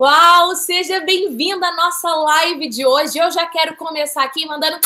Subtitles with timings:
[0.00, 3.18] Uau, seja bem-vinda à nossa live de hoje.
[3.18, 4.78] Eu já quero começar aqui mandando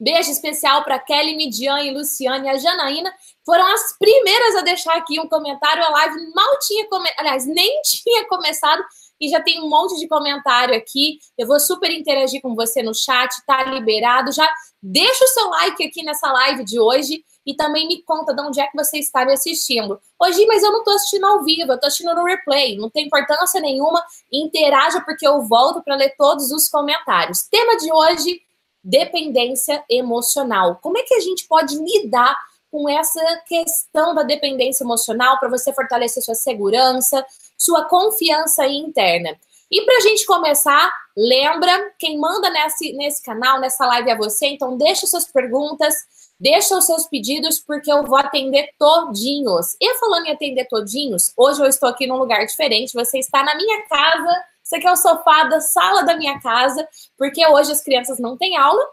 [0.00, 3.12] beijo especial para Kelly, Midian e Luciane e a Janaína.
[3.44, 5.84] Foram as primeiras a deixar aqui um comentário.
[5.84, 8.82] A live mal tinha começado, aliás, nem tinha começado
[9.20, 11.18] e já tem um monte de comentário aqui.
[11.36, 14.32] Eu vou super interagir com você no chat, tá liberado.
[14.32, 14.50] Já
[14.82, 18.60] deixa o seu like aqui nessa live de hoje e também me conta de onde
[18.60, 20.00] é que você está me assistindo.
[20.20, 23.06] Hoje, mas eu não estou assistindo ao vivo, eu estou assistindo no replay, não tem
[23.06, 24.04] importância nenhuma.
[24.32, 27.42] Interaja porque eu volto para ler todos os comentários.
[27.42, 28.42] Tema de hoje:
[28.82, 30.80] dependência emocional.
[30.82, 32.36] Como é que a gente pode lidar
[32.68, 37.24] com essa questão da dependência emocional para você fortalecer sua segurança,
[37.56, 39.38] sua confiança interna?
[39.70, 44.46] E para a gente começar, lembra, quem manda nesse, nesse canal, nessa live é você,
[44.46, 45.94] então deixa suas perguntas,
[46.38, 49.74] Deixa os seus pedidos porque eu vou atender todinhos.
[49.80, 52.92] E falando em atender todinhos, hoje eu estou aqui num lugar diferente.
[52.92, 54.44] Você está na minha casa.
[54.62, 58.56] Você quer o sofá da sala da minha casa, porque hoje as crianças não têm
[58.56, 58.84] aula.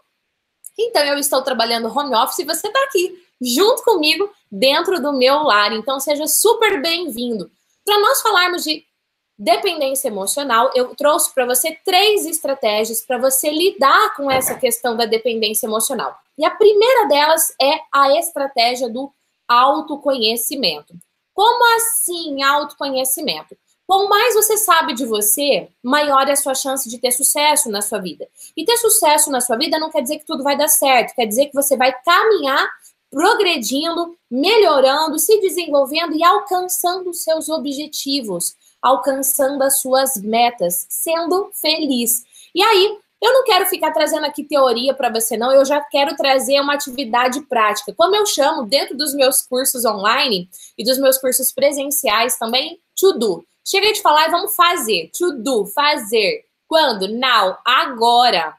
[0.78, 5.42] Então eu estou trabalhando home office e você está aqui junto comigo dentro do meu
[5.42, 5.72] lar.
[5.72, 7.50] Então seja super bem-vindo.
[7.84, 8.84] Para nós falarmos de
[9.38, 15.06] dependência emocional, eu trouxe para você três estratégias para você lidar com essa questão da
[15.06, 16.16] dependência emocional.
[16.38, 19.12] E a primeira delas é a estratégia do
[19.48, 20.94] autoconhecimento.
[21.32, 23.56] Como assim autoconhecimento?
[23.86, 27.82] Quanto mais você sabe de você, maior é a sua chance de ter sucesso na
[27.82, 28.26] sua vida.
[28.56, 31.26] E ter sucesso na sua vida não quer dizer que tudo vai dar certo, quer
[31.26, 32.66] dizer que você vai caminhar
[33.10, 42.22] progredindo, melhorando, se desenvolvendo e alcançando os seus objetivos, alcançando as suas metas, sendo feliz.
[42.54, 45.50] E aí, eu não quero ficar trazendo aqui teoria para você, não.
[45.50, 47.94] Eu já quero trazer uma atividade prática.
[47.94, 53.18] Como eu chamo dentro dos meus cursos online e dos meus cursos presenciais também, to
[53.18, 53.46] do.
[53.66, 55.10] Chega de falar e vamos fazer.
[55.18, 56.44] To do, fazer.
[56.68, 57.08] Quando?
[57.08, 58.54] Now, agora.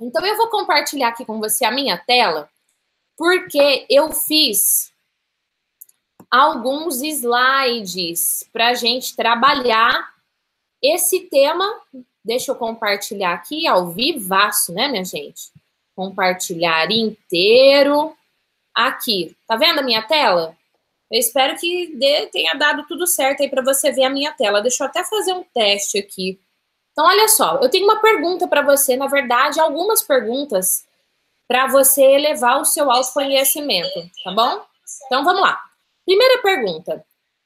[0.00, 2.50] Então eu vou compartilhar aqui com você a minha tela,
[3.16, 4.91] porque eu fiz
[6.32, 10.10] alguns slides para a gente trabalhar
[10.82, 11.80] esse tema
[12.24, 15.50] Deixa eu compartilhar aqui ao vivaço, né, minha gente?
[15.94, 18.16] Compartilhar inteiro.
[18.74, 19.36] Aqui.
[19.46, 20.56] Tá vendo a minha tela?
[21.10, 24.62] Eu espero que dê, tenha dado tudo certo aí para você ver a minha tela.
[24.62, 26.40] Deixa eu até fazer um teste aqui.
[26.92, 30.86] Então, olha só, eu tenho uma pergunta para você, na verdade, algumas perguntas
[31.48, 34.64] para você elevar o seu autoconhecimento, tá bom?
[35.06, 35.60] Então, vamos lá.
[36.04, 37.04] Primeira pergunta: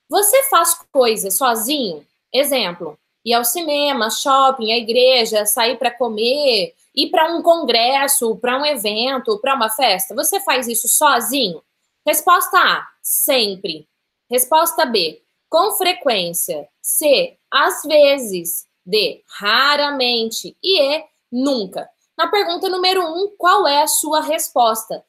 [0.09, 2.07] Você faz coisas sozinho?
[2.33, 8.59] Exemplo, ir ao cinema, shopping, à igreja, sair para comer, ir para um congresso, para
[8.59, 10.15] um evento, para uma festa?
[10.15, 11.63] Você faz isso sozinho?
[12.07, 13.87] Resposta A: sempre.
[14.31, 16.69] Resposta B: com frequência.
[16.81, 18.65] C: às vezes.
[18.85, 20.57] D: raramente.
[20.63, 21.89] E E: nunca.
[22.17, 25.05] Na pergunta número 1, um, qual é a sua resposta?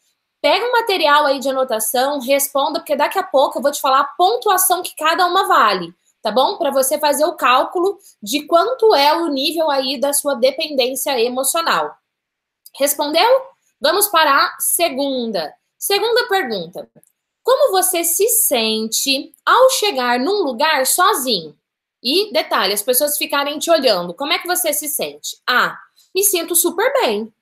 [0.47, 3.99] Pega um material aí de anotação, responda, porque daqui a pouco eu vou te falar
[3.99, 6.57] a pontuação que cada uma vale tá bom?
[6.57, 11.97] Para você fazer o cálculo de quanto é o nível aí da sua dependência emocional.
[12.75, 13.29] Respondeu?
[13.79, 15.53] Vamos para a segunda.
[15.77, 16.89] Segunda pergunta.
[17.43, 21.57] Como você se sente ao chegar num lugar sozinho?
[22.01, 24.13] E detalhe, as pessoas ficarem te olhando.
[24.13, 25.37] Como é que você se sente?
[25.45, 25.77] A.
[26.15, 27.33] Me sinto super bem.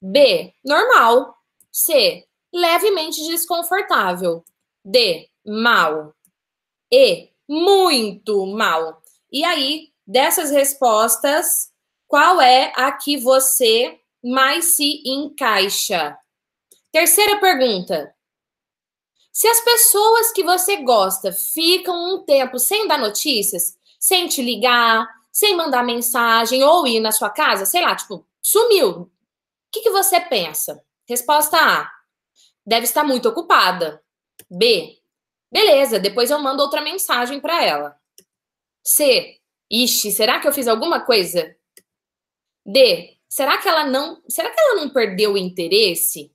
[0.00, 0.52] B.
[0.64, 1.36] Normal.
[1.70, 2.27] C.
[2.52, 4.44] Levemente desconfortável.
[4.84, 5.28] D.
[5.44, 6.14] Mal.
[6.90, 9.02] E muito mal.
[9.30, 11.70] E aí, dessas respostas,
[12.06, 16.18] qual é a que você mais se encaixa?
[16.90, 18.14] Terceira pergunta.
[19.32, 25.06] Se as pessoas que você gosta ficam um tempo sem dar notícias, sem te ligar,
[25.30, 29.02] sem mandar mensagem ou ir na sua casa, sei lá, tipo, sumiu.
[29.02, 29.10] O
[29.70, 30.82] que, que você pensa?
[31.06, 31.97] Resposta A.
[32.68, 34.04] Deve estar muito ocupada.
[34.50, 34.98] B.
[35.50, 37.96] Beleza, depois eu mando outra mensagem para ela.
[38.84, 39.38] C.
[39.72, 41.56] Ixi, será que eu fiz alguma coisa?
[42.66, 43.16] D.
[43.26, 46.30] Será que ela não, será que ela não perdeu o interesse?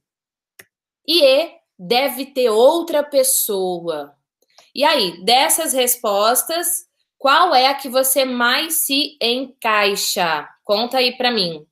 [1.08, 1.52] E E.
[1.78, 4.16] Deve ter outra pessoa.
[4.74, 10.50] E aí, dessas respostas, qual é a que você mais se encaixa?
[10.64, 11.64] Conta aí para mim.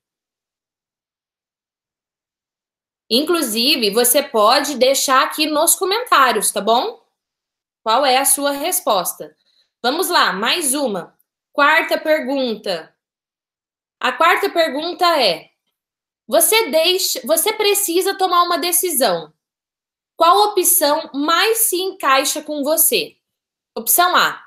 [3.14, 7.04] Inclusive, você pode deixar aqui nos comentários, tá bom?
[7.84, 9.36] Qual é a sua resposta?
[9.84, 11.14] Vamos lá, mais uma.
[11.52, 12.96] Quarta pergunta.
[14.00, 15.50] A quarta pergunta é:
[16.26, 19.34] você deixa, você precisa tomar uma decisão.
[20.16, 23.18] Qual opção mais se encaixa com você?
[23.76, 24.42] Opção A.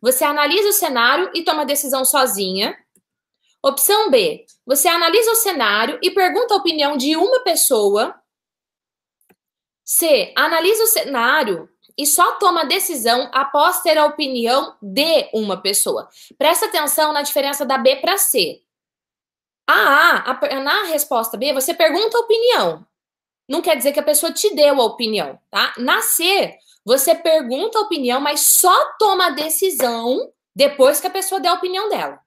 [0.00, 2.74] você analisa o cenário e toma decisão sozinha.
[3.62, 8.18] Opção B, você analisa o cenário e pergunta a opinião de uma pessoa.
[9.84, 16.08] C, analisa o cenário e só toma decisão após ter a opinião de uma pessoa.
[16.38, 18.62] Presta atenção na diferença da B para C.
[19.68, 22.86] A A, na resposta B, você pergunta a opinião.
[23.48, 25.74] Não quer dizer que a pessoa te deu a opinião, tá?
[25.76, 31.40] Na C, você pergunta a opinião, mas só toma a decisão depois que a pessoa
[31.40, 32.18] der a opinião dela.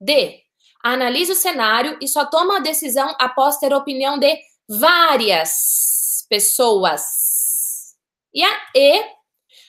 [0.00, 0.45] D.
[0.88, 4.38] Analisa o cenário e só toma a decisão após ter opinião de
[4.68, 7.02] várias pessoas.
[8.32, 9.04] E a E.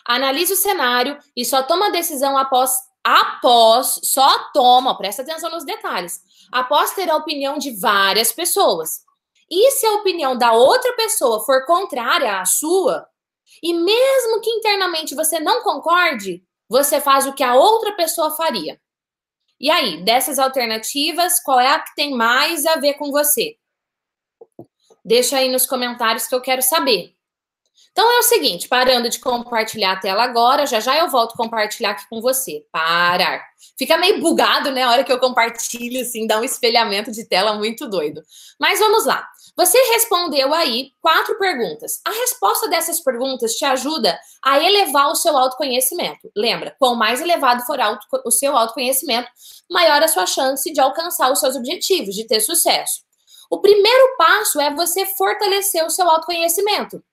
[0.05, 2.71] Analisa o cenário e só toma a decisão após
[3.03, 6.21] após, só toma, presta atenção nos detalhes,
[6.51, 8.99] após ter a opinião de várias pessoas.
[9.49, 13.07] E se a opinião da outra pessoa for contrária à sua,
[13.63, 18.79] e mesmo que internamente você não concorde, você faz o que a outra pessoa faria.
[19.59, 23.57] E aí, dessas alternativas, qual é a que tem mais a ver com você?
[25.03, 27.15] Deixa aí nos comentários que eu quero saber.
[27.91, 31.91] Então é o seguinte, parando de compartilhar a tela agora, já já eu volto compartilhar
[31.91, 32.63] aqui com você.
[32.71, 33.43] Parar.
[33.75, 37.55] Fica meio bugado, né, a hora que eu compartilho, assim, dá um espelhamento de tela
[37.55, 38.21] muito doido.
[38.59, 39.27] Mas vamos lá.
[39.57, 41.99] Você respondeu aí quatro perguntas.
[42.05, 46.31] A resposta dessas perguntas te ajuda a elevar o seu autoconhecimento.
[46.35, 47.79] Lembra, quanto mais elevado for
[48.23, 49.27] o seu autoconhecimento,
[49.67, 53.01] maior a sua chance de alcançar os seus objetivos, de ter sucesso.
[53.49, 57.03] O primeiro passo é você fortalecer o seu autoconhecimento.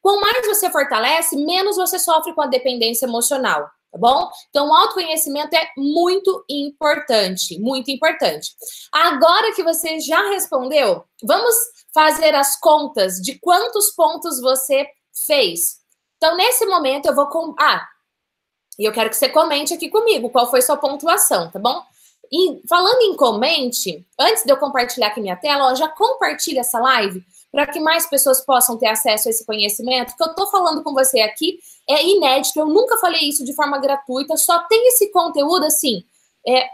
[0.00, 4.30] Quanto mais você fortalece, menos você sofre com a dependência emocional, tá bom?
[4.48, 8.50] Então, o autoconhecimento é muito importante, muito importante.
[8.90, 11.54] Agora que você já respondeu, vamos
[11.94, 14.86] fazer as contas de quantos pontos você
[15.26, 15.76] fez.
[16.16, 17.26] Então, nesse momento, eu vou.
[17.26, 17.54] Com...
[17.60, 17.86] Ah,
[18.78, 21.82] e eu quero que você comente aqui comigo qual foi sua pontuação, tá bom?
[22.32, 26.78] E falando em comente, antes de eu compartilhar aqui minha tela, ó, já compartilha essa
[26.78, 30.16] live para que mais pessoas possam ter acesso a esse conhecimento.
[30.16, 31.58] Que eu estou falando com você aqui
[31.88, 36.04] é inédito, eu nunca falei isso de forma gratuita, só tem esse conteúdo assim.
[36.46, 36.66] É,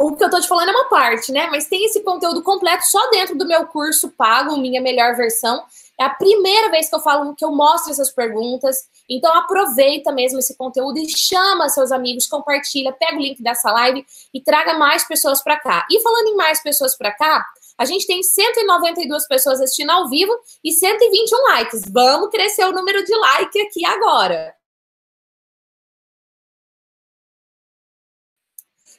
[0.00, 1.48] o que eu estou te falando é uma parte, né?
[1.50, 5.64] Mas tem esse conteúdo completo só dentro do meu curso pago, minha melhor versão.
[5.98, 8.88] É a primeira vez que eu falo que eu mostro essas perguntas.
[9.10, 14.06] Então aproveita mesmo esse conteúdo e chama seus amigos, compartilha, pega o link dessa live
[14.32, 15.84] e traga mais pessoas para cá.
[15.90, 17.44] E falando em mais pessoas para cá,
[17.78, 21.82] a gente tem 192 pessoas assistindo ao vivo e 121 likes.
[21.88, 24.52] Vamos crescer o número de like aqui agora.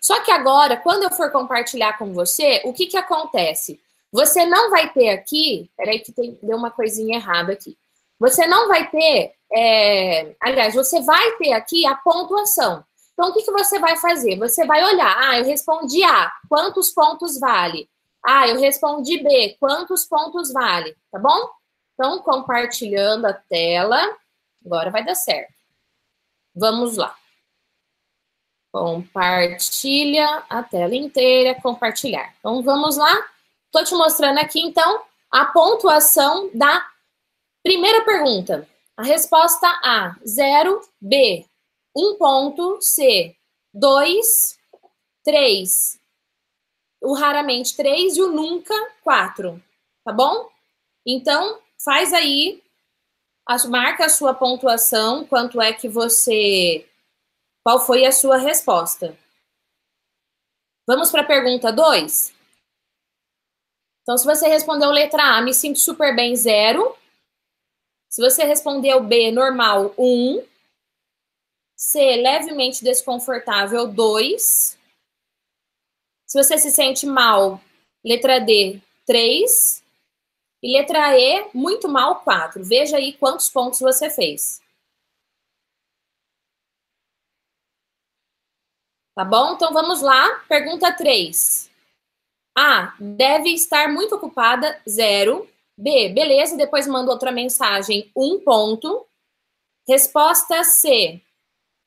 [0.01, 3.81] Só que agora, quando eu for compartilhar com você, o que, que acontece?
[4.11, 5.69] Você não vai ter aqui.
[5.75, 7.77] Peraí, que tem, deu uma coisinha errada aqui.
[8.17, 9.33] Você não vai ter.
[9.51, 12.83] É, aliás, você vai ter aqui a pontuação.
[13.13, 14.37] Então, o que, que você vai fazer?
[14.37, 15.15] Você vai olhar.
[15.19, 16.31] Ah, eu respondi A.
[16.47, 17.89] Quantos pontos vale?
[18.25, 19.55] Ah, eu respondi B.
[19.59, 20.95] Quantos pontos vale?
[21.11, 21.49] Tá bom?
[21.93, 24.17] Então, compartilhando a tela.
[24.65, 25.53] Agora vai dar certo.
[26.55, 27.15] Vamos lá.
[28.71, 32.35] Compartilha a tela inteira, compartilhar.
[32.39, 33.13] Então, vamos lá.
[33.65, 36.87] Estou te mostrando aqui, então, a pontuação da
[37.63, 38.67] primeira pergunta.
[38.97, 40.81] A resposta A, 0.
[41.01, 41.45] B,
[41.95, 42.79] 1 ponto.
[42.81, 43.35] C,
[43.73, 44.59] 2.
[45.23, 45.98] 3,
[47.01, 49.61] o raramente 3 e o nunca 4,
[50.03, 50.49] tá bom?
[51.05, 52.61] Então, faz aí,
[53.67, 56.85] marca a sua pontuação, quanto é que você.
[57.63, 59.17] Qual foi a sua resposta?
[60.87, 62.33] Vamos para a pergunta 2?
[64.01, 66.97] Então, se você respondeu letra A, me sinto super bem, 0.
[68.09, 70.03] Se você respondeu B, normal, 1.
[70.03, 70.43] Um.
[71.77, 74.78] C, levemente desconfortável, 2.
[76.29, 77.59] Se você se sente mal,
[78.05, 79.83] letra D, 3.
[80.61, 82.63] E letra E, muito mal, 4.
[82.63, 84.61] Veja aí quantos pontos você fez.
[89.15, 89.53] Tá bom?
[89.53, 90.39] Então vamos lá.
[90.47, 91.67] Pergunta 3.
[92.55, 92.93] A.
[92.99, 95.49] Deve estar muito ocupada, 0.
[95.75, 96.09] B.
[96.09, 99.07] Beleza, depois manda outra mensagem, 1 um ponto.
[99.87, 101.19] Resposta C.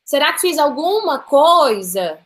[0.04, 2.18] Será que fiz alguma coisa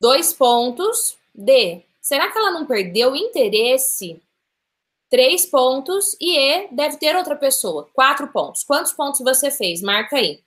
[0.00, 1.16] Dois pontos.
[1.34, 1.82] D.
[2.00, 4.22] Será que ela não perdeu interesse?
[5.10, 6.16] Três pontos.
[6.20, 7.88] E E deve ter outra pessoa.
[7.94, 8.64] Quatro pontos.
[8.64, 9.82] Quantos pontos você fez?
[9.82, 10.42] Marca aí.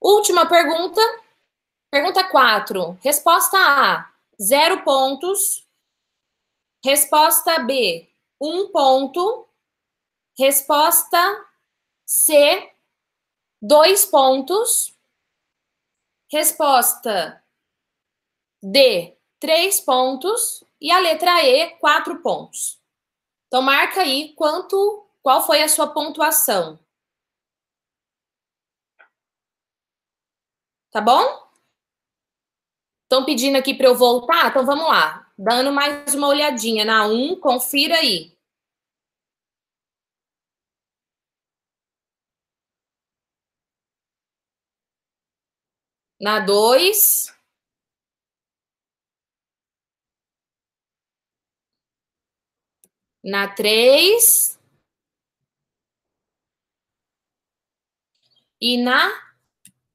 [0.00, 1.00] Última pergunta.
[1.90, 2.98] Pergunta 4.
[3.02, 4.10] Resposta A:
[4.40, 5.64] zero pontos.
[6.84, 8.06] Resposta B:
[8.40, 9.46] um ponto.
[10.38, 11.46] Resposta
[12.06, 12.70] C,
[13.66, 14.94] dois pontos.
[16.30, 17.42] Resposta
[18.62, 20.62] D, três pontos.
[20.80, 22.78] E a letra E, quatro pontos.
[23.46, 26.78] Então, marca aí quanto, qual foi a sua pontuação.
[30.90, 31.48] Tá bom?
[33.04, 34.50] Estão pedindo aqui para eu voltar?
[34.50, 35.26] Então vamos lá.
[35.38, 38.33] Dando mais uma olhadinha na 1, confira aí.
[46.20, 47.32] Na 2.
[53.22, 54.58] Na 3.
[58.60, 59.10] E na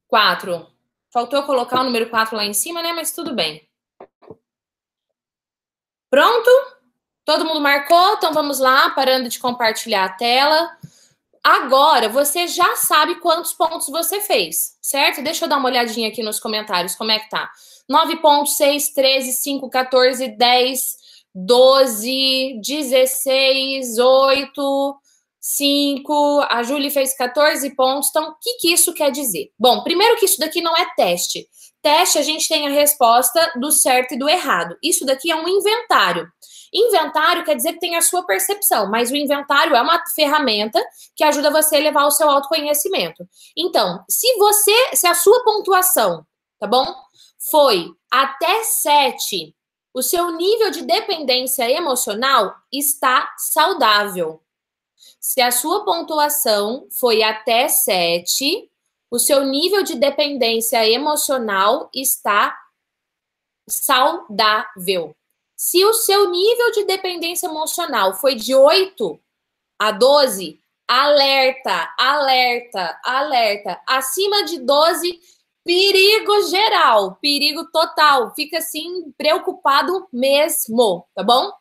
[0.07, 0.67] 4.
[1.11, 2.93] Faltou colocar o número 4 lá em cima, né?
[2.93, 3.67] Mas tudo bem.
[6.09, 6.49] Pronto?
[7.23, 8.15] Todo mundo marcou?
[8.15, 10.77] Então vamos lá, parando de compartilhar a tela.
[11.43, 15.21] Agora você já sabe quantos pontos você fez, certo?
[15.21, 17.49] Deixa eu dar uma olhadinha aqui nos comentários, como é que tá?
[17.87, 20.97] 9 pontos, 6, 13, 5, 14, 10,
[21.33, 24.99] 12, 16, 8,
[25.39, 28.09] 5, a Julie fez 14 pontos.
[28.09, 29.51] Então, o que, que isso quer dizer?
[29.57, 31.47] Bom, primeiro que isso daqui não é teste.
[31.81, 34.77] Teste, a gente tem a resposta do certo e do errado.
[34.83, 36.27] Isso daqui é um inventário.
[36.73, 40.83] Inventário quer dizer que tem a sua percepção, mas o inventário é uma ferramenta
[41.15, 43.27] que ajuda você a levar o seu autoconhecimento.
[43.57, 46.25] Então, se você, se a sua pontuação,
[46.59, 46.85] tá bom?
[47.49, 49.55] Foi até 7,
[49.93, 54.41] o seu nível de dependência emocional está saudável.
[55.19, 58.69] Se a sua pontuação foi até 7,
[59.11, 62.55] o seu nível de dependência emocional está
[63.67, 65.15] saudável.
[65.59, 69.19] Se o seu nível de dependência emocional foi de 8
[69.77, 73.81] a 12, alerta, alerta, alerta.
[73.85, 75.19] Acima de 12,
[75.65, 78.33] perigo geral, perigo total.
[78.33, 81.51] Fica assim, preocupado mesmo, tá bom?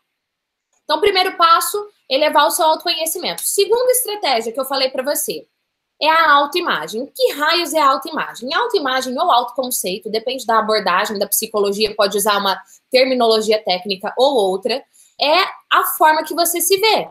[0.85, 3.43] Então, primeiro passo, elevar o seu autoconhecimento.
[3.43, 5.45] Segunda estratégia que eu falei para você
[6.01, 7.05] é a autoimagem.
[7.17, 8.55] Que raios é a autoimagem?
[8.55, 14.83] Autoimagem ou autoconceito, depende da abordagem da psicologia, pode usar uma terminologia técnica ou outra,
[15.21, 15.43] é
[15.73, 17.09] a forma que você se vê.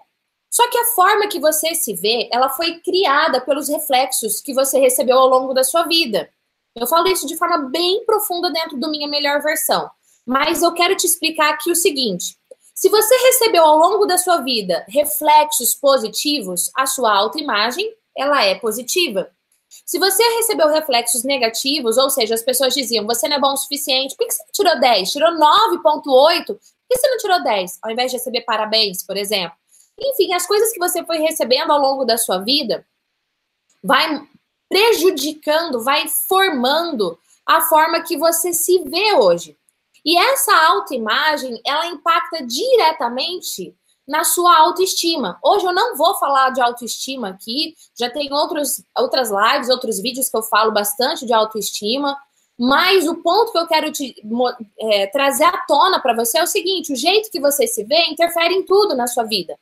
[0.50, 4.79] Só que a forma que você se vê, ela foi criada pelos reflexos que você
[4.79, 6.29] recebeu ao longo da sua vida.
[6.75, 9.89] Eu falo isso de forma bem profunda dentro do minha melhor versão.
[10.25, 12.38] Mas eu quero te explicar aqui o seguinte:
[12.74, 18.55] se você recebeu ao longo da sua vida reflexos positivos, a sua autoimagem, ela é
[18.55, 19.29] positiva.
[19.88, 23.58] Se você recebeu reflexos negativos, ou seja, as pessoas diziam, você não é bom o
[23.58, 25.12] suficiente, por que você não tirou 10?
[25.13, 26.46] Tirou 9.8?
[26.46, 27.79] Por que você não tirou 10?
[27.82, 29.58] Ao invés de receber parabéns, por exemplo.
[29.98, 32.86] Enfim, as coisas que você foi recebendo ao longo da sua vida
[33.82, 34.27] vai
[34.67, 39.58] prejudicando, vai formando a forma que você se vê hoje.
[40.03, 43.74] E essa autoimagem, ela impacta diretamente
[44.08, 45.38] na sua autoestima.
[45.44, 50.30] Hoje eu não vou falar de autoestima aqui, já tem outros, outras lives, outros vídeos
[50.30, 52.18] que eu falo bastante de autoestima,
[52.58, 54.16] mas o ponto que eu quero te
[54.80, 58.06] é, trazer à tona para você é o seguinte: o jeito que você se vê
[58.06, 59.58] interfere em tudo na sua vida.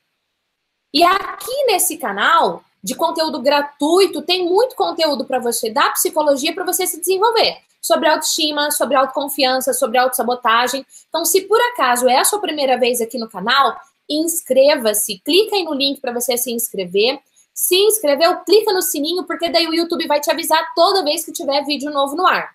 [0.93, 6.63] E aqui nesse canal de conteúdo gratuito, tem muito conteúdo para você da psicologia para
[6.63, 10.85] você se desenvolver sobre autoestima, sobre autoconfiança, sobre autossabotagem.
[11.09, 13.75] Então, se por acaso é a sua primeira vez aqui no canal,
[14.09, 17.19] inscreva-se, clica aí no link para você se inscrever.
[17.53, 21.31] Se inscreveu, clica no sininho, porque daí o YouTube vai te avisar toda vez que
[21.31, 22.53] tiver vídeo novo no ar.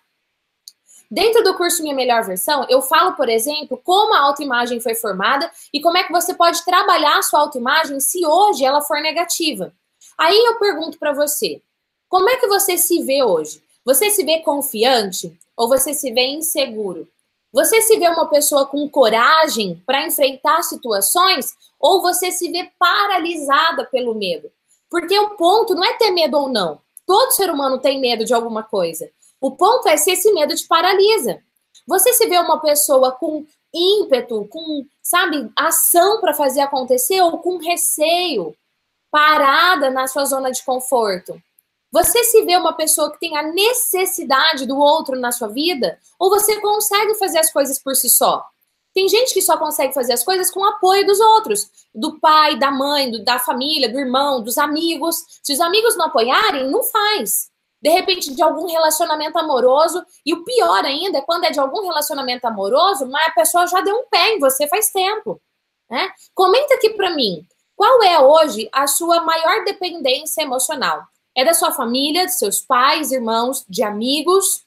[1.09, 5.51] Dentro do curso Minha Melhor Versão, eu falo, por exemplo, como a autoimagem foi formada
[5.73, 9.73] e como é que você pode trabalhar a sua autoimagem se hoje ela for negativa.
[10.17, 11.61] Aí eu pergunto para você,
[12.07, 13.61] como é que você se vê hoje?
[13.83, 17.07] Você se vê confiante ou você se vê inseguro?
[17.51, 23.83] Você se vê uma pessoa com coragem para enfrentar situações ou você se vê paralisada
[23.85, 24.49] pelo medo?
[24.89, 26.79] Porque o ponto não é ter medo ou não.
[27.05, 29.09] Todo ser humano tem medo de alguma coisa.
[29.39, 31.41] O ponto é se esse medo te paralisa.
[31.87, 37.57] Você se vê uma pessoa com ímpeto, com, sabe, ação para fazer acontecer ou com
[37.57, 38.55] receio,
[39.09, 41.41] parada na sua zona de conforto?
[41.91, 45.99] Você se vê uma pessoa que tem a necessidade do outro na sua vida?
[46.17, 48.45] Ou você consegue fazer as coisas por si só?
[48.93, 52.57] Tem gente que só consegue fazer as coisas com o apoio dos outros, do pai,
[52.57, 55.17] da mãe, do, da família, do irmão, dos amigos.
[55.43, 57.49] Se os amigos não apoiarem, não faz.
[57.81, 61.81] De repente, de algum relacionamento amoroso, e o pior ainda é quando é de algum
[61.81, 65.41] relacionamento amoroso, mas a pessoa já deu um pé em você faz tempo.
[65.89, 66.09] Né?
[66.33, 67.45] Comenta aqui para mim.
[67.75, 71.01] Qual é hoje a sua maior dependência emocional?
[71.35, 74.65] É da sua família, de seus pais, irmãos, de amigos?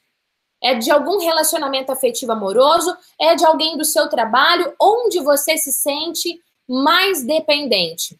[0.62, 2.96] É de algum relacionamento afetivo amoroso?
[3.20, 4.74] É de alguém do seu trabalho?
[4.80, 8.18] Onde você se sente mais dependente?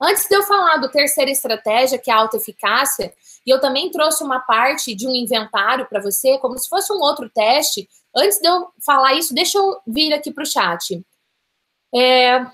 [0.00, 3.14] Antes de eu falar do terceira estratégia, que é a autoeficácia,
[3.46, 7.00] e eu também trouxe uma parte de um inventário para você, como se fosse um
[7.00, 7.88] outro teste.
[8.14, 11.04] Antes de eu falar isso, deixa eu vir aqui para o chat.
[11.94, 12.44] É,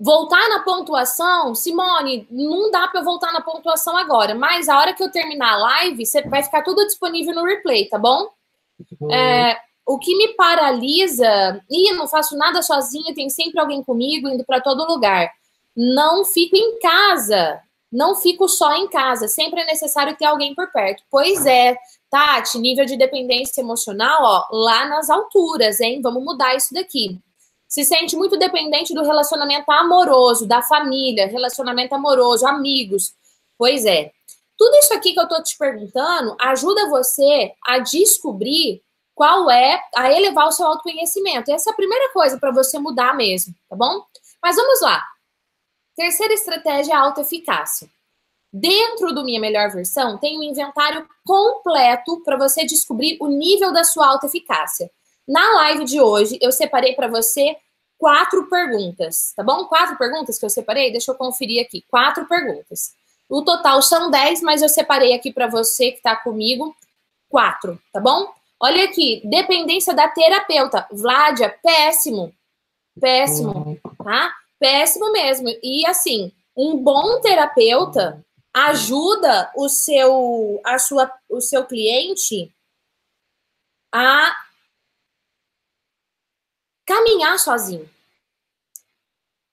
[0.00, 4.94] voltar na pontuação, Simone, não dá para eu voltar na pontuação agora, mas a hora
[4.94, 8.28] que eu terminar a live, você vai ficar tudo disponível no replay, tá bom?
[9.10, 14.44] É, o que me paralisa, e não faço nada sozinha, tem sempre alguém comigo, indo
[14.44, 15.30] para todo lugar.
[15.76, 20.70] Não fico em casa, não fico só em casa, sempre é necessário ter alguém por
[20.70, 21.02] perto.
[21.10, 21.76] Pois é,
[22.10, 26.00] Tati, nível de dependência emocional, ó, lá nas alturas, hein?
[26.02, 27.20] Vamos mudar isso daqui
[27.68, 33.14] se sente muito dependente do relacionamento amoroso, da família, relacionamento amoroso, amigos.
[33.58, 34.10] Pois é.
[34.56, 38.82] Tudo isso aqui que eu tô te perguntando ajuda você a descobrir
[39.14, 41.50] qual é, a elevar o seu autoconhecimento.
[41.52, 44.04] Essa é a primeira coisa para você mudar mesmo, tá bom?
[44.42, 45.04] Mas vamos lá.
[45.96, 47.88] Terceira estratégia é a autoeficácia.
[48.52, 53.84] Dentro do Minha Melhor Versão, tem um inventário completo para você descobrir o nível da
[53.84, 54.90] sua autoeficácia.
[55.28, 57.54] Na live de hoje, eu separei para você
[57.98, 59.66] quatro perguntas, tá bom?
[59.66, 61.84] Quatro perguntas que eu separei, deixa eu conferir aqui.
[61.90, 62.94] Quatro perguntas.
[63.28, 66.74] O total são dez, mas eu separei aqui para você que está comigo
[67.28, 68.32] quatro, tá bom?
[68.58, 70.88] Olha aqui, dependência da terapeuta.
[70.90, 72.34] Vládia, péssimo.
[72.98, 74.34] Péssimo, tá?
[74.58, 75.48] Péssimo mesmo.
[75.62, 82.52] E assim, um bom terapeuta ajuda o seu a sua o seu cliente
[83.92, 84.34] a
[86.88, 87.88] caminhar sozinho.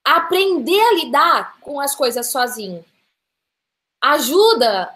[0.02, 2.82] Aprender a lidar com as coisas sozinho.
[4.00, 4.90] Ajuda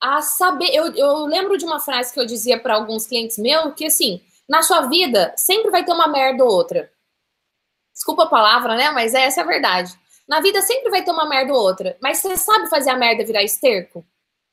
[0.00, 0.74] a saber.
[0.74, 4.20] Eu, eu lembro de uma frase que eu dizia para alguns clientes meus que assim,
[4.48, 6.90] na sua vida sempre vai ter uma merda ou outra.
[7.92, 8.90] Desculpa a palavra, né?
[8.90, 9.96] Mas essa é a verdade.
[10.26, 11.96] Na vida sempre vai ter uma merda ou outra.
[12.02, 14.04] Mas você sabe fazer a merda virar esterco?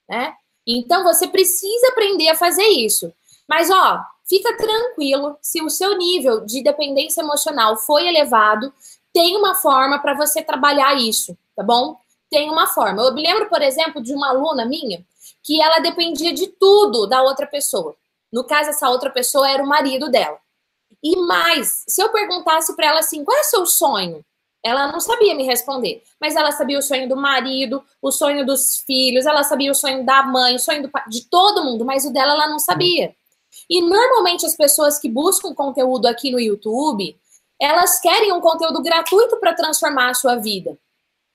[0.08, 0.36] Né?
[0.68, 3.12] Então você precisa aprender a fazer isso.
[3.48, 4.00] Mas, ó,
[4.32, 8.74] fica tranquilo, se o seu nível de dependência emocional foi elevado,
[9.12, 11.98] tem uma forma para você trabalhar isso, tá bom?
[12.30, 13.04] Tem uma forma.
[13.04, 15.06] Eu me lembro, por exemplo, de uma aluna minha
[15.44, 17.94] que ela dependia de tudo da outra pessoa.
[18.32, 20.40] No caso, essa outra pessoa era o marido dela.
[21.04, 24.24] E mais, se eu perguntasse para ela assim, qual é o seu sonho?
[24.64, 28.78] Ela não sabia me responder, mas ela sabia o sonho do marido, o sonho dos
[28.78, 32.14] filhos, ela sabia o sonho da mãe, o sonho do, de todo mundo, mas o
[32.14, 33.14] dela ela não sabia.
[33.70, 37.18] E normalmente as pessoas que buscam conteúdo aqui no YouTube,
[37.60, 40.78] elas querem um conteúdo gratuito para transformar a sua vida.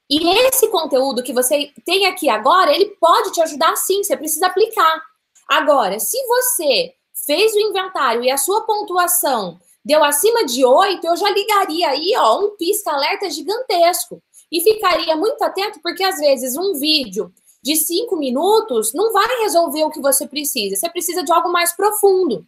[0.08, 4.46] E esse conteúdo que você tem aqui agora, ele pode te ajudar sim, você precisa
[4.46, 5.02] aplicar.
[5.48, 6.94] Agora, se você
[7.26, 12.12] fez o inventário e a sua pontuação deu acima de 8, eu já ligaria aí,
[12.16, 14.22] ó, um pisca-alerta gigantesco.
[14.50, 17.32] E ficaria muito atento, porque às vezes um vídeo
[17.66, 20.76] de cinco minutos não vai resolver o que você precisa.
[20.76, 22.46] Você precisa de algo mais profundo.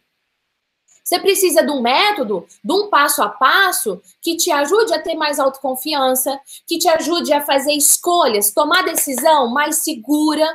[1.03, 5.15] Você precisa de um método, de um passo a passo que te ajude a ter
[5.15, 10.47] mais autoconfiança, que te ajude a fazer escolhas, tomar decisão mais segura,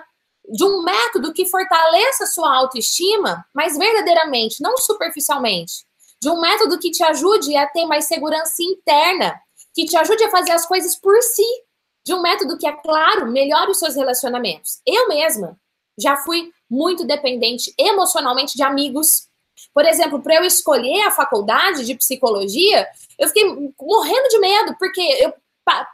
[0.48, 5.84] de um método que fortaleça a sua autoestima, mas verdadeiramente, não superficialmente.
[6.22, 9.38] De um método que te ajude a ter mais segurança interna,
[9.74, 11.63] que te ajude a fazer as coisas por si,
[12.04, 14.80] de um método que, é claro, melhore os seus relacionamentos.
[14.86, 15.58] Eu mesma
[15.98, 19.28] já fui muito dependente emocionalmente de amigos.
[19.72, 22.86] Por exemplo, para eu escolher a faculdade de psicologia,
[23.18, 23.44] eu fiquei
[23.80, 25.32] morrendo de medo, porque eu,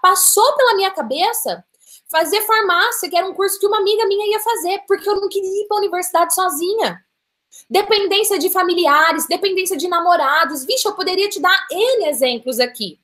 [0.02, 1.64] passou pela minha cabeça
[2.10, 5.28] fazer farmácia, que era um curso que uma amiga minha ia fazer, porque eu não
[5.28, 7.04] queria ir para a universidade sozinha.
[7.68, 10.64] Dependência de familiares, dependência de namorados.
[10.64, 12.98] Vixe, eu poderia te dar N exemplos aqui.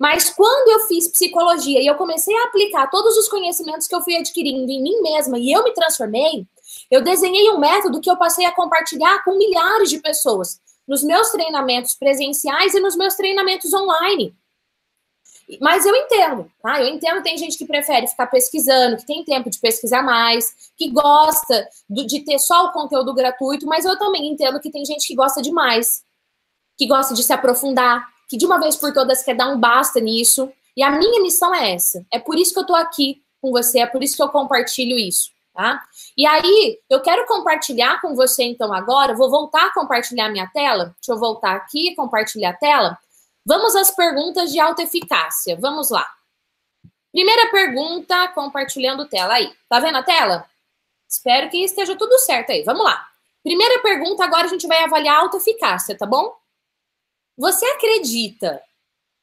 [0.00, 4.00] Mas quando eu fiz psicologia e eu comecei a aplicar todos os conhecimentos que eu
[4.00, 6.46] fui adquirindo em mim mesma e eu me transformei,
[6.90, 10.58] eu desenhei um método que eu passei a compartilhar com milhares de pessoas
[10.88, 14.34] nos meus treinamentos presenciais e nos meus treinamentos online.
[15.60, 16.80] Mas eu entendo, tá?
[16.80, 20.88] Eu entendo tem gente que prefere ficar pesquisando, que tem tempo de pesquisar mais, que
[20.90, 25.14] gosta de ter só o conteúdo gratuito, mas eu também entendo que tem gente que
[25.14, 26.02] gosta demais,
[26.78, 29.98] que gosta de se aprofundar, que de uma vez por todas quer dar um basta
[29.98, 30.50] nisso.
[30.76, 32.06] E a minha missão é essa.
[32.12, 34.96] É por isso que eu tô aqui com você, é por isso que eu compartilho
[34.96, 35.82] isso, tá?
[36.16, 40.94] E aí, eu quero compartilhar com você então agora, vou voltar a compartilhar minha tela.
[41.00, 42.96] Deixa eu voltar aqui e compartilhar a tela.
[43.44, 45.58] Vamos às perguntas de autoeficácia.
[45.60, 46.06] Vamos lá.
[47.10, 49.52] Primeira pergunta, compartilhando tela aí.
[49.68, 50.46] Tá vendo a tela?
[51.08, 52.62] Espero que esteja tudo certo aí.
[52.62, 53.04] Vamos lá.
[53.42, 56.38] Primeira pergunta, agora a gente vai avaliar a autoeficácia, tá bom?
[57.40, 58.62] Você acredita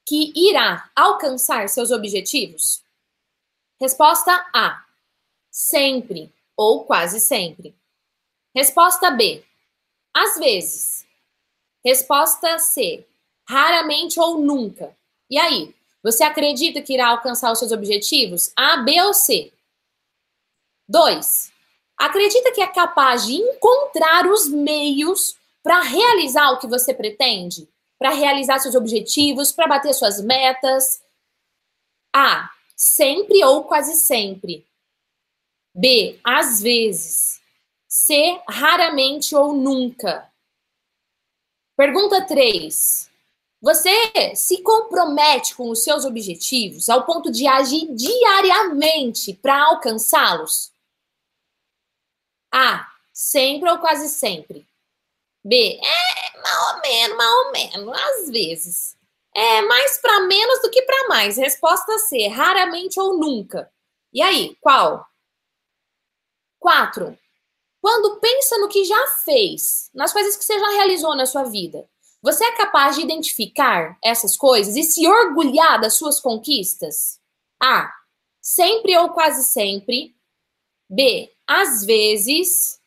[0.04, 2.82] que irá alcançar seus objetivos?
[3.80, 4.84] Resposta A:
[5.52, 7.76] sempre ou quase sempre.
[8.56, 9.46] Resposta B:
[10.12, 11.06] às vezes.
[11.86, 13.06] Resposta C:
[13.48, 14.98] raramente ou nunca.
[15.30, 18.52] E aí, você acredita que irá alcançar os seus objetivos?
[18.56, 19.54] A, B ou C?
[20.90, 21.52] 2.
[21.96, 27.70] Acredita que é capaz de encontrar os meios para realizar o que você pretende?
[28.00, 31.02] Para realizar seus objetivos, para bater suas metas?
[32.14, 32.50] A.
[32.76, 34.66] Sempre ou quase sempre.
[35.74, 36.20] B.
[36.24, 37.42] Às vezes.
[37.88, 38.40] C.
[38.48, 40.32] Raramente ou nunca.
[41.76, 43.10] Pergunta 3.
[43.62, 50.72] Você se compromete com os seus objetivos ao ponto de agir diariamente para alcançá-los?
[52.52, 52.92] A.
[53.12, 54.68] Sempre ou quase sempre.
[55.48, 55.80] B.
[55.82, 58.98] É, mal ou menos, mal ou menos, às vezes.
[59.34, 61.38] É mais para menos do que para mais.
[61.38, 62.28] Resposta C.
[62.28, 63.72] Raramente ou nunca.
[64.12, 65.06] E aí, qual?
[66.60, 67.18] 4.
[67.82, 71.88] Quando pensa no que já fez, nas coisas que você já realizou na sua vida,
[72.22, 77.22] você é capaz de identificar essas coisas e se orgulhar das suas conquistas?
[77.62, 77.94] A.
[78.42, 80.14] Sempre ou quase sempre.
[80.90, 81.32] B.
[81.48, 82.82] Às vezes.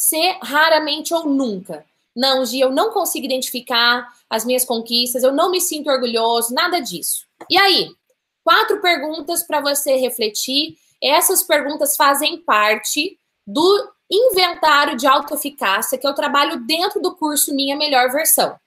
[0.00, 0.38] C.
[0.42, 1.84] Raramente ou nunca.
[2.16, 6.80] Não, Gi, eu não consigo identificar as minhas conquistas, eu não me sinto orgulhoso, nada
[6.80, 7.26] disso.
[7.50, 7.94] E aí?
[8.42, 10.78] Quatro perguntas para você refletir.
[11.02, 17.76] Essas perguntas fazem parte do inventário de autoeficácia que eu trabalho dentro do curso Minha
[17.76, 18.58] Melhor Versão.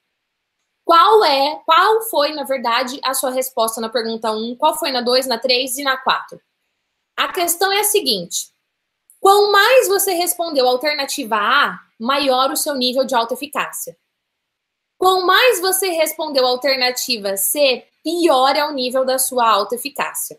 [0.84, 5.00] Qual é, qual foi, na verdade, a sua resposta na pergunta 1, qual foi na
[5.00, 6.40] 2, na 3 e na 4?
[7.16, 8.53] A questão é a seguinte:
[9.24, 13.96] quanto mais você respondeu alternativa A, maior o seu nível de autoeficácia.
[14.98, 20.38] Quanto mais você respondeu alternativa C, pior é o nível da sua autoeficácia.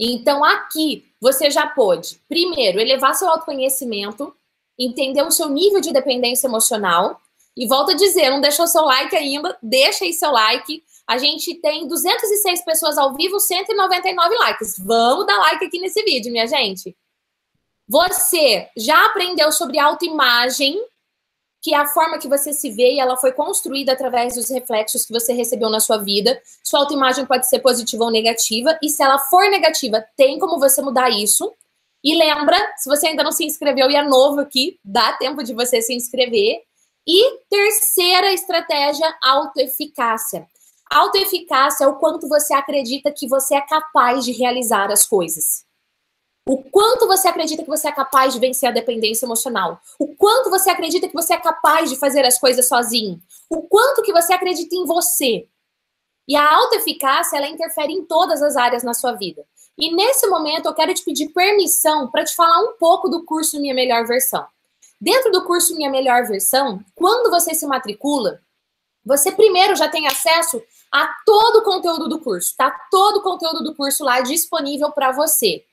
[0.00, 4.34] Então, aqui, você já pode, primeiro, elevar seu autoconhecimento,
[4.78, 7.20] entender o seu nível de dependência emocional.
[7.54, 10.82] E volto a dizer, não deixou seu like ainda, deixa aí seu like.
[11.06, 14.78] A gente tem 206 pessoas ao vivo, 199 likes.
[14.78, 16.96] Vamos dar like aqui nesse vídeo, minha gente.
[17.88, 20.78] Você já aprendeu sobre autoimagem,
[21.62, 25.06] que é a forma que você se vê e ela foi construída através dos reflexos
[25.06, 26.40] que você recebeu na sua vida.
[26.62, 30.82] Sua autoimagem pode ser positiva ou negativa, e se ela for negativa, tem como você
[30.82, 31.52] mudar isso.
[32.04, 35.54] E lembra, se você ainda não se inscreveu e é novo aqui, dá tempo de
[35.54, 36.62] você se inscrever.
[37.06, 40.46] E terceira estratégia, autoeficácia.
[40.90, 45.67] Autoeficácia é o quanto você acredita que você é capaz de realizar as coisas.
[46.48, 49.82] O quanto você acredita que você é capaz de vencer a dependência emocional.
[49.98, 53.20] O quanto você acredita que você é capaz de fazer as coisas sozinho.
[53.50, 55.46] O quanto que você acredita em você.
[56.26, 59.44] E a autoeficácia, ela interfere em todas as áreas na sua vida.
[59.76, 63.60] E nesse momento eu quero te pedir permissão para te falar um pouco do curso
[63.60, 64.46] Minha Melhor Versão.
[64.98, 68.40] Dentro do curso Minha Melhor Versão, quando você se matricula,
[69.04, 72.54] você primeiro já tem acesso a todo o conteúdo do curso.
[72.56, 75.67] Tá todo o conteúdo do curso lá disponível para você.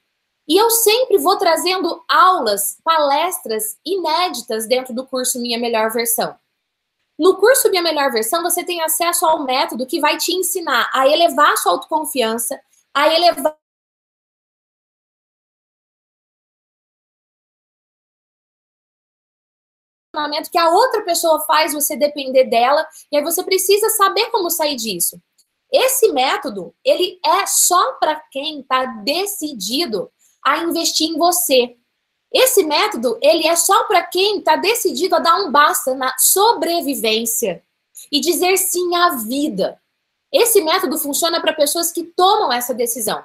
[0.48, 6.38] E eu sempre vou trazendo aulas, palestras inéditas dentro do curso Minha Melhor Versão.
[7.18, 11.08] No curso Minha Melhor Versão, você tem acesso ao método que vai te ensinar a
[11.08, 12.60] elevar sua autoconfiança,
[12.94, 13.58] a elevar
[20.52, 24.76] que a outra pessoa faz você depender dela, e aí você precisa saber como sair
[24.76, 25.22] disso.
[25.72, 30.10] Esse método, ele é só para quem está decidido
[30.46, 31.76] a investir em você.
[32.32, 37.64] Esse método, ele é só para quem está decidido a dar um basta na sobrevivência
[38.12, 39.80] e dizer sim à vida.
[40.32, 43.24] Esse método funciona para pessoas que tomam essa decisão.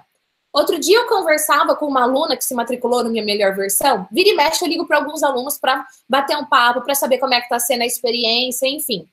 [0.52, 4.06] Outro dia eu conversava com uma aluna que se matriculou no Minha Melhor Versão.
[4.10, 7.34] Vira e mexe, eu ligo para alguns alunos para bater um papo, para saber como
[7.34, 9.08] é que está sendo a experiência, enfim.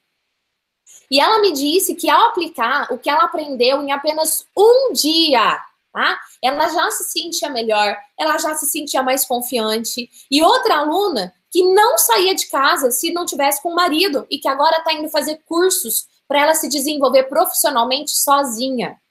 [1.09, 5.59] E ela me disse que ao aplicar o que ela aprendeu em apenas um dia,
[5.97, 6.19] tá?
[6.43, 10.07] Ela já se sentia melhor, ela já se sentia mais confiante.
[10.29, 14.37] E outra aluna que não saía de casa se não tivesse com o marido e
[14.37, 19.01] que agora está indo fazer cursos para ela se desenvolver profissionalmente sozinha.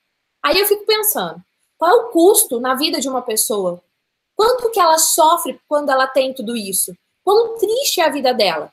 [0.45, 1.43] Aí eu fico pensando,
[1.77, 3.83] qual é o custo na vida de uma pessoa?
[4.37, 6.97] Quanto que ela sofre quando ela tem tudo isso?
[7.25, 8.73] Quão triste é a vida dela?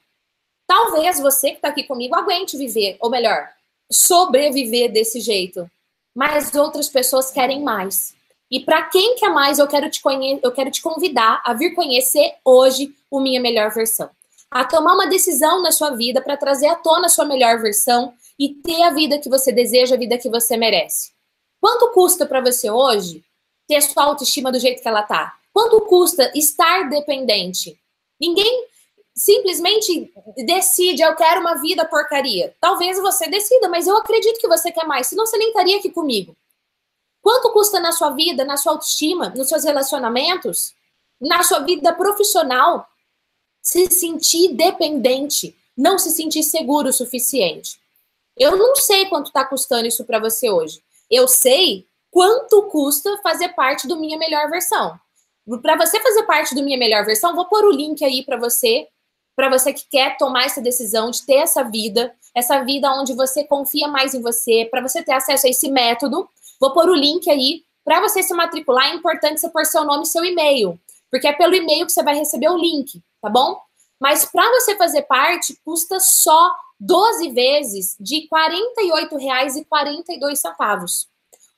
[0.67, 3.49] Talvez você que está aqui comigo aguente viver, ou melhor,
[3.91, 5.67] sobreviver desse jeito.
[6.15, 8.15] Mas outras pessoas querem mais.
[8.49, 10.01] E para quem quer mais, eu quero te
[10.43, 14.09] eu quero te convidar a vir conhecer hoje o minha melhor versão.
[14.51, 18.13] A tomar uma decisão na sua vida para trazer à tona a sua melhor versão
[18.37, 21.11] e ter a vida que você deseja, a vida que você merece.
[21.59, 23.23] Quanto custa para você hoje
[23.67, 25.33] ter sua autoestima do jeito que ela tá?
[25.51, 27.79] Quanto custa estar dependente?
[28.19, 28.67] Ninguém
[29.15, 30.11] simplesmente
[30.45, 32.55] decide, eu quero uma vida porcaria.
[32.59, 35.89] Talvez você decida, mas eu acredito que você quer mais, senão você nem estaria aqui
[35.89, 36.35] comigo.
[37.21, 40.73] Quanto custa na sua vida, na sua autoestima, nos seus relacionamentos,
[41.21, 42.87] na sua vida profissional,
[43.61, 47.79] se sentir dependente, não se sentir seguro o suficiente?
[48.35, 50.83] Eu não sei quanto está custando isso para você hoje.
[51.09, 54.99] Eu sei quanto custa fazer parte do Minha Melhor Versão.
[55.61, 58.87] Para você fazer parte do Minha Melhor Versão, vou pôr o link aí para você
[59.35, 63.43] para você que quer tomar essa decisão de ter essa vida, essa vida onde você
[63.43, 66.29] confia mais em você, para você ter acesso a esse método.
[66.59, 67.63] Vou pôr o link aí.
[67.83, 70.79] Para você se matricular, é importante você pôr seu nome e seu e-mail,
[71.11, 73.59] porque é pelo e-mail que você vai receber o link, tá bom?
[73.99, 78.29] Mas para você fazer parte, custa só 12 vezes de R$
[78.77, 81.07] 48,42.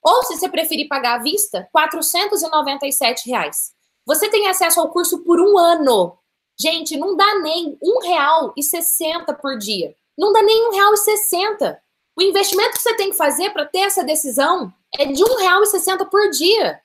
[0.04, 3.74] Ou, se você preferir pagar à vista, 497 reais.
[4.06, 6.16] Você tem acesso ao curso por um ano.
[6.60, 9.96] Gente, não dá nem um real e sessenta por dia.
[10.18, 11.82] Não dá nem um real e sessenta.
[12.16, 15.62] O investimento que você tem que fazer para ter essa decisão é de um real
[15.64, 16.80] e sessenta por dia.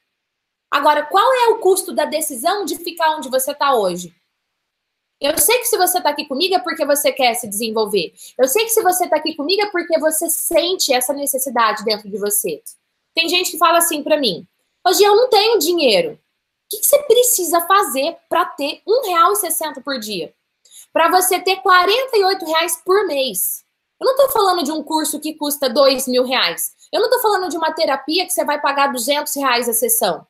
[0.71, 4.15] Agora, qual é o custo da decisão de ficar onde você está hoje?
[5.21, 8.13] Eu sei que se você está aqui comigo é porque você quer se desenvolver.
[8.39, 12.09] Eu sei que se você está aqui comigo é porque você sente essa necessidade dentro
[12.09, 12.63] de você.
[13.15, 14.47] Tem gente que fala assim para mim:
[14.87, 16.19] hoje eu não tenho dinheiro
[16.71, 20.33] que, que você precisa fazer para ter R$1,60 por dia?
[20.93, 23.65] Para você ter R$ reais por mês.
[24.01, 26.73] Eu não estou falando de um curso que custa dois mil reais.
[26.93, 30.27] Eu não estou falando de uma terapia que você vai pagar 200 reais a sessão.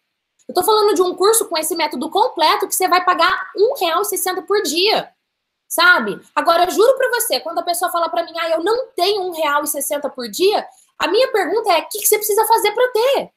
[0.48, 4.44] Eu estou falando de um curso com esse método completo que você vai pagar R$1,60
[4.46, 5.12] por dia.
[5.68, 6.20] Sabe?
[6.34, 9.30] Agora, eu juro para você, quando a pessoa fala para mim, ah, eu não tenho
[9.30, 10.66] R$1,60 por dia,
[10.98, 13.22] a minha pergunta é, o que, que você precisa fazer para ter?
[13.22, 13.30] O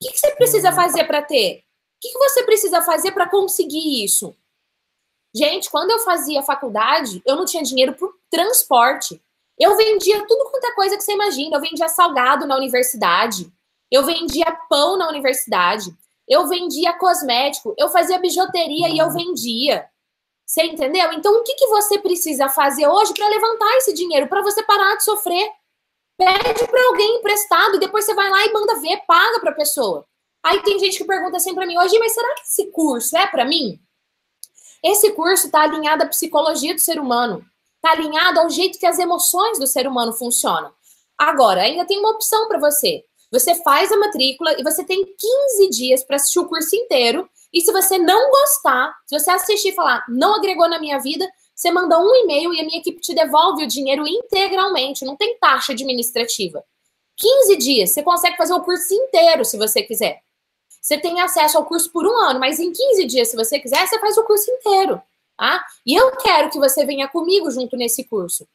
[0.00, 1.64] que, que você precisa fazer para ter?
[2.02, 4.34] Que, que você precisa fazer para conseguir isso?
[5.34, 9.22] Gente, quando eu fazia faculdade, eu não tinha dinheiro para transporte.
[9.58, 11.56] Eu vendia tudo quanto é coisa que você imagina.
[11.56, 13.50] Eu vendia salgado na universidade.
[13.90, 15.94] Eu vendia pão na universidade.
[16.28, 17.72] Eu vendia cosmético.
[17.78, 19.88] Eu fazia bijuteria e eu vendia.
[20.44, 21.12] Você entendeu?
[21.12, 24.26] Então, o que, que você precisa fazer hoje para levantar esse dinheiro?
[24.26, 25.48] Para você parar de sofrer?
[26.18, 30.06] Pede para alguém emprestado, depois você vai lá e manda ver, paga para a pessoa.
[30.42, 33.26] Aí tem gente que pergunta assim para mim, hoje, mas será que esse curso é
[33.26, 33.80] para mim?
[34.82, 37.44] Esse curso está alinhado à psicologia do ser humano,
[37.76, 40.72] está alinhado ao jeito que as emoções do ser humano funcionam.
[41.16, 43.04] Agora, ainda tem uma opção para você.
[43.30, 47.28] Você faz a matrícula e você tem 15 dias para assistir o curso inteiro.
[47.52, 51.26] E se você não gostar, se você assistir e falar, não agregou na minha vida,
[51.54, 55.38] você manda um e-mail e a minha equipe te devolve o dinheiro integralmente, não tem
[55.38, 56.64] taxa administrativa.
[57.16, 60.20] 15 dias, você consegue fazer o curso inteiro se você quiser.
[60.82, 63.86] Você tem acesso ao curso por um ano, mas em 15 dias, se você quiser,
[63.86, 65.00] você faz o curso inteiro.
[65.38, 65.64] Tá?
[65.86, 68.46] E eu quero que você venha comigo junto nesse curso.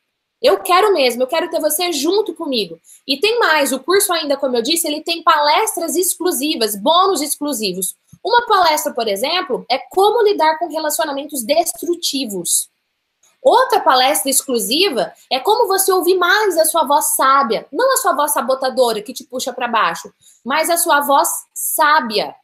[0.41, 2.79] Eu quero mesmo, eu quero ter você junto comigo.
[3.07, 7.95] E tem mais, o curso ainda, como eu disse, ele tem palestras exclusivas, bônus exclusivos.
[8.23, 12.69] Uma palestra, por exemplo, é como lidar com relacionamentos destrutivos.
[13.41, 18.13] Outra palestra exclusiva é como você ouvir mais a sua voz sábia, não a sua
[18.13, 20.11] voz sabotadora que te puxa para baixo,
[20.43, 21.29] mas a sua voz
[21.77, 22.35] sábia.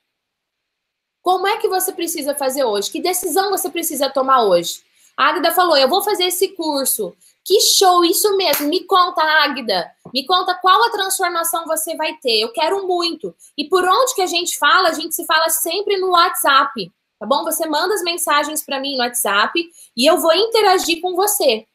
[1.24, 2.92] Como é que você precisa fazer hoje?
[2.92, 4.82] Que decisão você precisa tomar hoje?
[5.18, 7.16] A Águida falou: Eu vou fazer esse curso.
[7.44, 8.68] Que show, isso mesmo.
[8.68, 9.92] Me conta, Águida.
[10.14, 12.40] Me conta qual a transformação você vai ter.
[12.40, 13.36] Eu quero muito.
[13.58, 14.90] E por onde que a gente fala?
[14.90, 16.92] A gente se fala sempre no WhatsApp
[17.24, 17.46] tá bom?
[17.46, 19.58] Você manda as mensagens para mim no WhatsApp
[19.96, 21.66] e eu vou interagir com você.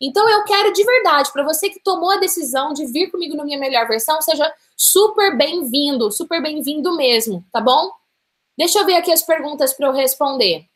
[0.00, 3.44] Então eu quero de verdade, para você que tomou a decisão de vir comigo na
[3.44, 4.52] minha melhor versão, seja
[4.84, 7.92] super bem-vindo, super bem-vindo mesmo, tá bom?
[8.58, 10.66] Deixa eu ver aqui as perguntas para eu responder.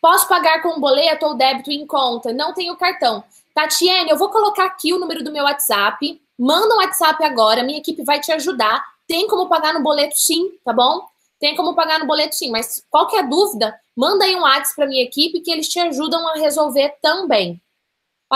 [0.00, 2.32] Posso pagar com boleto ou débito em conta?
[2.32, 3.24] Não tenho cartão.
[3.52, 6.22] Tatiane, eu vou colocar aqui o número do meu WhatsApp.
[6.38, 8.84] Manda um WhatsApp agora, minha equipe vai te ajudar.
[9.08, 11.04] Tem como pagar no boleto sim, tá bom?
[11.40, 15.02] Tem como pagar no boleto sim, mas qualquer dúvida, manda aí um WhatsApp para minha
[15.02, 17.60] equipe que eles te ajudam a resolver também.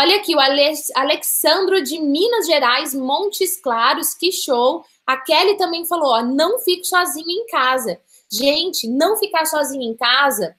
[0.01, 4.85] Olha aqui, o Alex, Alexandro de Minas Gerais, Montes Claros, que show.
[5.05, 8.01] A Kelly também falou, ó, não fico sozinho em casa.
[8.31, 10.55] Gente, não ficar sozinho em casa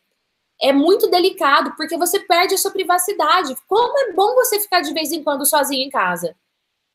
[0.62, 3.56] é muito delicado, porque você perde a sua privacidade.
[3.66, 6.36] Como é bom você ficar de vez em quando sozinho em casa.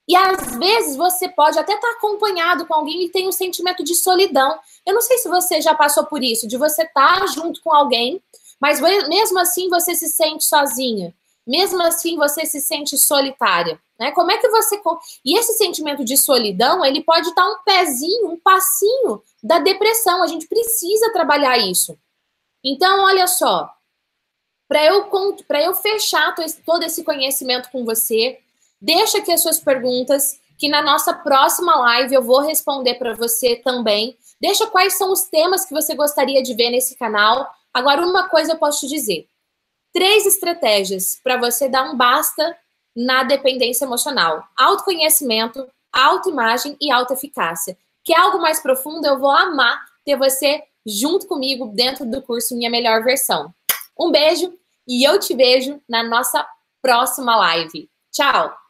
[0.06, 3.94] E às vezes você pode até estar acompanhado com alguém e tem um sentimento de
[3.94, 4.58] solidão.
[4.86, 8.22] Eu não sei se você já passou por isso, de você estar junto com alguém,
[8.60, 11.14] mas mesmo assim você se sente sozinha.
[11.46, 14.12] Mesmo assim você se sente solitária, né?
[14.12, 14.80] Como é que você
[15.24, 20.22] E esse sentimento de solidão, ele pode estar um pezinho, um passinho da depressão.
[20.22, 21.98] A gente precisa trabalhar isso.
[22.64, 23.70] Então, olha só,
[24.66, 25.10] para eu
[25.46, 28.40] para eu fechar todo esse conhecimento com você,
[28.84, 33.56] Deixa aqui as suas perguntas, que na nossa próxima live eu vou responder para você
[33.56, 34.14] também.
[34.38, 37.48] Deixa quais são os temas que você gostaria de ver nesse canal.
[37.72, 39.26] Agora, uma coisa eu posso te dizer:
[39.94, 42.54] três estratégias para você dar um basta
[42.94, 47.78] na dependência emocional: autoconhecimento, autoimagem e autoeficácia.
[48.02, 52.54] Que é algo mais profundo, eu vou amar ter você junto comigo dentro do curso
[52.54, 53.54] Minha Melhor Versão.
[53.98, 54.52] Um beijo
[54.86, 56.46] e eu te vejo na nossa
[56.82, 57.88] próxima live.
[58.12, 58.63] Tchau!